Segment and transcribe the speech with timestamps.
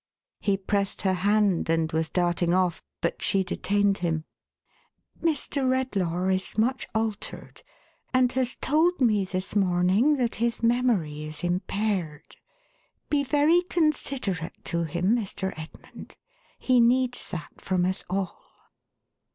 [0.39, 4.25] He pressed her hand, and was darting off, but she detained him.
[5.21, 5.57] "Mr.
[5.69, 7.61] Redlaw is much altered,
[8.11, 12.35] and has told me this morn ing that his memory is impaired.
[13.11, 15.53] Be very considerate to him, Mr.
[15.55, 16.15] Edmund;
[16.57, 18.41] he needs that from us all."